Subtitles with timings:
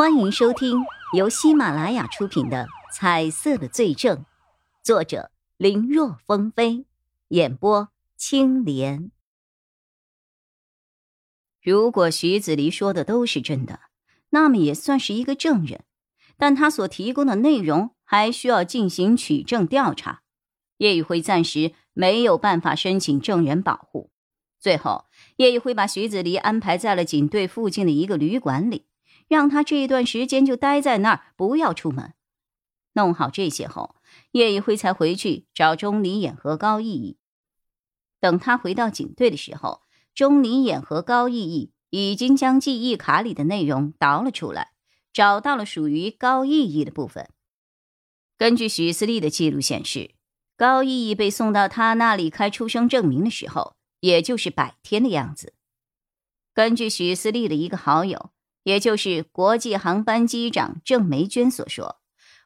[0.00, 4.16] 欢迎收听由喜马拉雅出品的《彩色的罪证》，
[4.82, 6.86] 作者林若风飞，
[7.28, 9.10] 演播青莲。
[11.60, 13.78] 如果徐子离说的都是真的，
[14.30, 15.84] 那么也算是一个证人，
[16.38, 20.22] 但他所提供的内容还需要进行取证调查，
[20.78, 24.10] 叶宇辉暂时没有办法申请证人保护。
[24.58, 25.04] 最后，
[25.36, 28.86] 叶宇辉把徐子离安排在了警队附近的一个旅馆里。
[29.30, 32.14] 让他这一段时间就待在那儿，不要出门。
[32.94, 33.94] 弄好这些后，
[34.32, 37.16] 叶一辉才回去找钟离眼和高逸逸。
[38.18, 39.82] 等他回到警队的时候，
[40.16, 44.72] 钟离眼和高逸逸已经将记忆卡里的内容导了出来，
[45.12, 47.30] 找到了属于高逸逸的部分。
[48.36, 50.10] 根据许思丽的记录显示，
[50.56, 55.54] 高逸逸被送到他那里开出生证明的时候，也就是百天的样子。
[56.52, 58.32] 根据许思丽的一个好友。
[58.62, 62.00] 也就是国际航班机长郑梅娟所说，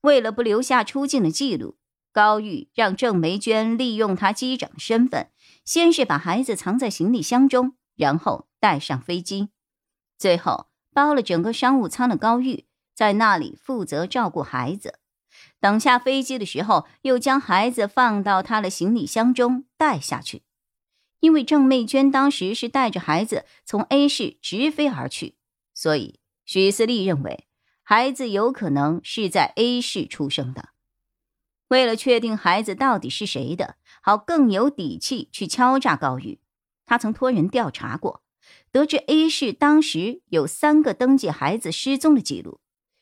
[0.00, 1.78] 为了不留下出境的记录，
[2.12, 5.30] 高玉让郑梅娟利用他机长的身份，
[5.64, 9.50] 先是把孩子藏在行李箱中，然后带上飞机，
[10.18, 14.98] 最后包了整个商务舱的高玉在那里负责照顾孩子。
[15.60, 20.42] 等下飞机的时候，又将孩子放到他的行李箱中带下去。
[21.20, 25.36] 因为郑梅娟当时是带着孩子从 A 市直飞而去。
[25.80, 27.46] 所以，许思利认为
[27.82, 30.68] 孩子有可能是在 A 市出生的。
[31.68, 36.38] 为了确定孩子到底是谁的，好更有底气去敲诈高玉，
[36.84, 38.22] 他曾托人调查过，
[38.70, 42.60] 得知 A 市当时有三个登记孩子失踪的记录，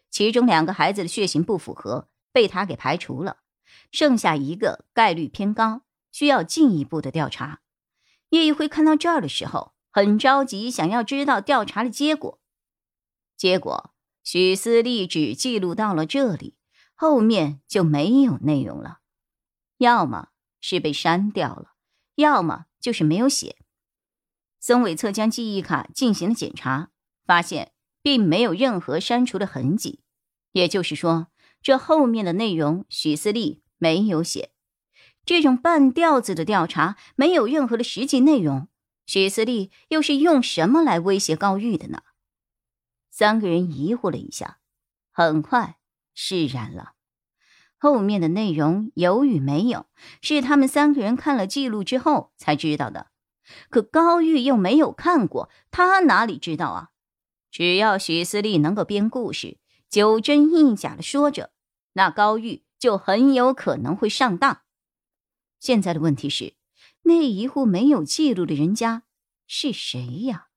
[0.09, 3.39] 其中两个孩子的血型不符合，被他给排除了，
[3.91, 7.59] 剩下一个概率偏高，需要进一步的调查。
[8.29, 12.38] 叶一辉看到这儿的时候，很着急，想要知道调查的结果。
[13.39, 13.95] 结果，
[14.25, 16.57] 许思利只记录到了这里，
[16.95, 18.99] 后面就没有内容了，
[19.79, 21.75] 要么是被删掉了，
[22.17, 23.57] 要么就是没有写。
[24.59, 26.91] 孙伟策将记忆卡进行了检查，
[27.25, 27.71] 发现
[28.03, 30.01] 并没有任何删除的痕迹，
[30.51, 31.29] 也就是说，
[31.63, 34.51] 这后面的内容许思利没有写。
[35.25, 38.67] 这种半吊子的调查，没有任何的实际内容，
[39.07, 42.03] 许思利又是用什么来威胁高玉的呢？
[43.19, 44.61] 三个人疑惑了一下，
[45.11, 45.81] 很快
[46.15, 46.93] 释然了。
[47.77, 49.87] 后面的内容有与没有，
[50.23, 53.09] 是他们三个人看了记录之后才知道的。
[53.71, 56.91] 可高玉又没有看过，他哪里知道啊？
[57.51, 59.59] 只要许思丽能够编故事，
[59.91, 61.51] 九真一假的说着，
[61.95, 64.63] 那高玉就很有可能会上当。
[65.59, 66.55] 现在的问题是，
[67.03, 69.03] 那一户没有记录的人家
[69.49, 70.51] 是谁呀？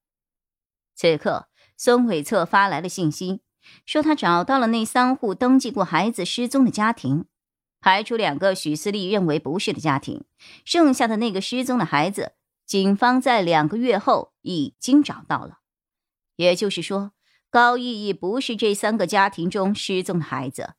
[0.94, 1.48] 此刻。
[1.84, 3.40] 孙伟策发来了信息，
[3.88, 7.26] 说他找到了那三户登记过孩子失踪的家庭，
[7.80, 10.24] 排除两个许思丽认为不是的家庭，
[10.64, 12.34] 剩下的那个失踪的孩子，
[12.68, 15.62] 警方在两个月后已经找到了。
[16.36, 17.14] 也就是说，
[17.50, 20.76] 高逸逸不是这三个家庭中失踪的孩子，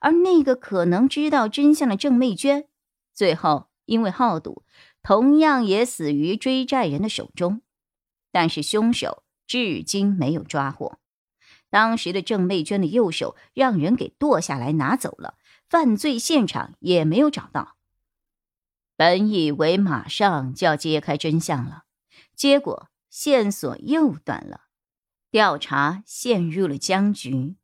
[0.00, 2.66] 而那个可能知道真相的郑媚娟，
[3.14, 4.64] 最后因为好赌，
[5.04, 7.62] 同样也死于追债人的手中。
[8.32, 9.22] 但是凶手。
[9.46, 10.98] 至今没有抓获，
[11.70, 15.36] 当时的郑媚娟的右手让人给剁下来拿走了，
[15.68, 17.76] 犯罪现场也没有找到。
[18.96, 21.84] 本以为马上就要揭开真相了，
[22.34, 24.62] 结果线索又断了，
[25.30, 27.56] 调查陷入了僵局。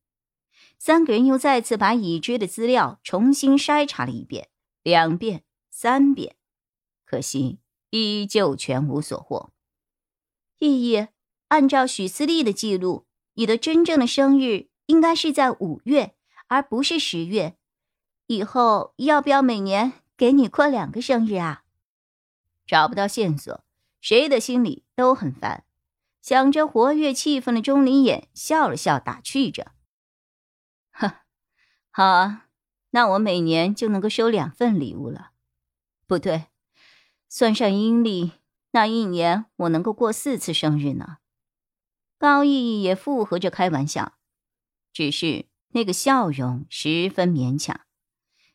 [0.78, 4.49] 三个人又再次把已知的资料重新筛查了一遍，
[4.82, 6.37] 两遍、三遍，
[7.04, 7.60] 可惜
[7.91, 9.53] 依旧全无所获。
[10.59, 11.06] 意义。
[11.53, 13.05] 按照许思丽的记录，
[13.35, 16.15] 你的真正的生日应该是在五月，
[16.47, 17.59] 而不是十月。
[18.27, 21.65] 以后要不要每年给你过两个生日啊？
[22.67, 23.62] 找不到线索，
[24.01, 25.65] 谁的心里都很烦。
[26.23, 29.73] 想着活跃气氛的钟离眼笑了笑，打趣着
[30.93, 31.11] ：“哼，
[31.91, 32.47] 好啊，
[32.93, 35.32] 那我每年就能够收两份礼物了。
[36.06, 36.47] 不对，
[37.29, 38.32] 算上阴历，
[38.71, 41.19] 那一年我能够过四次生日呢。”
[42.23, 44.13] 高逸逸也附和着开玩笑，
[44.93, 47.81] 只是那个笑容十分勉强。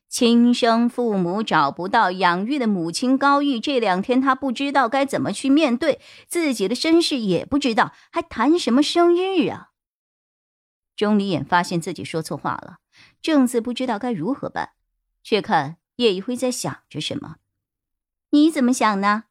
[0.08, 6.00] 亲生父母找不到养育的母亲高玉，这两天他不知道该怎么去面对
[6.30, 9.72] 自己的身世，也不知道还谈什么生日啊！
[10.96, 12.78] 钟离眼发现自己说错话了，
[13.22, 14.70] 正自不知道该如何办，
[15.22, 17.36] 却看叶一辉在想着什么。
[18.30, 19.26] 你怎么想呢？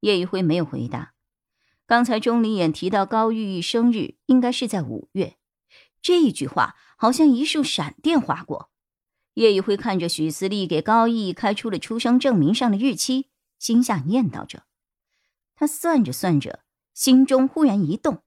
[0.00, 1.11] 叶一辉没有回答。
[1.92, 5.36] 刚才钟离眼提到高玉玉生日应该是在五月，
[6.00, 8.70] 这一句话好像一束闪电划过。
[9.34, 13.26] 叶一辉看着许思丽给高毅开出了出生证明上的日期，
[13.58, 14.62] 心下念叨着。
[15.54, 16.60] 他算着算着，
[16.94, 18.22] 心中忽然一动。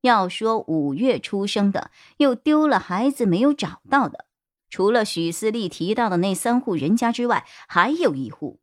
[0.00, 4.24] 要说五月出生的，又丢了孩子没有找到的，
[4.70, 8.60] 除了许思丽提到的那三户人家之外，还有一户，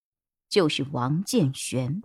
[0.50, 2.02] 就是王建玄。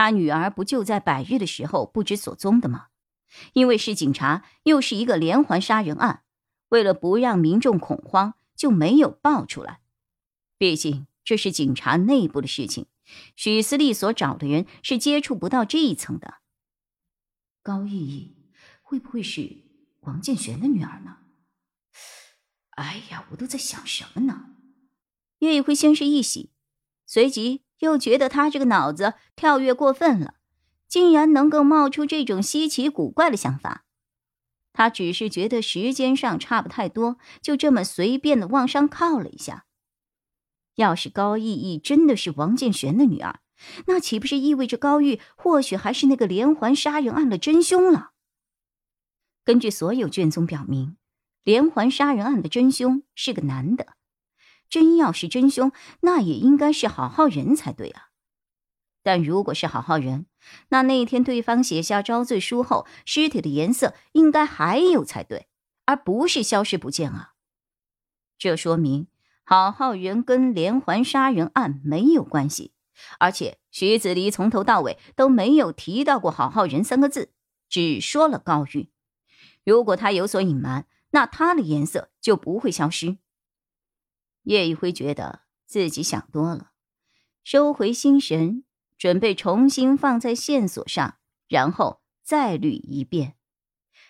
[0.00, 2.86] 他女儿不就在百日的时候不知所踪的吗？
[3.52, 6.22] 因为是警察，又是一个连环杀人案，
[6.70, 9.82] 为了不让民众恐慌，就没有爆出来。
[10.56, 12.86] 毕竟这是警察内部的事情，
[13.36, 16.36] 许思丽所找的人是接触不到这一层的。
[17.62, 18.36] 高逸逸
[18.80, 19.58] 会不会是
[20.00, 21.18] 王建玄的女儿呢？
[22.70, 24.46] 哎呀，我都在想什么呢？
[25.40, 26.52] 叶一辉先是一喜，
[27.04, 27.64] 随即。
[27.80, 30.36] 又觉得他这个脑子跳跃过分了，
[30.88, 33.84] 竟然能够冒出这种稀奇古怪的想法。
[34.72, 39.66] 他只是觉得时间上差不太多，就这么随便的往上靠了一下。
[40.76, 43.40] 要是高逸逸真的是王建玄的女儿，
[43.86, 48.12] 那岂不是意味着高玉或许还是那个连环杀人案的真凶了？
[49.44, 50.96] 根据所有卷宗表明，
[51.42, 53.94] 连环杀人案的真凶是个男的。
[54.70, 58.10] 真要是真凶，那也应该是好好人才对啊。
[59.02, 60.26] 但如果是好好人，
[60.68, 65.48] 那那天对方写下招罪书后，尸体的颜色应该还有才对，
[65.86, 67.32] 而不是消失不见啊。
[68.38, 69.08] 这说明
[69.42, 72.72] 好好人跟连环杀人案没有关系，
[73.18, 77.32] 而且徐子离从头到尾都没有提到过“好好人”三个字，
[77.68, 78.90] 只说了高玉。
[79.64, 83.18] 如果他有所隐瞒，那他的颜色就不会消失。
[84.50, 86.72] 叶一辉觉得自己想多了，
[87.44, 88.64] 收回心神，
[88.98, 93.36] 准备重新放在线索上，然后再捋一遍。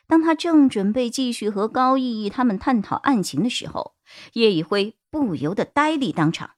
[0.06, 3.94] 当他正准备继续和高逸逸他们探讨案情的时候，
[4.32, 6.52] 叶一辉不由得呆立当场，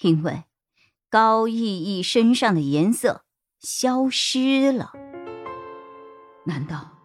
[0.00, 0.42] 因为
[1.08, 3.24] 高逸逸身上的颜色
[3.60, 4.90] 消失了。
[6.46, 6.98] 难道？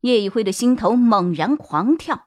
[0.00, 2.26] 叶一辉的心头猛然狂跳。